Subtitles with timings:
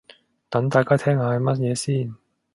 [0.49, 2.15] 等大家聽下係乜嘢先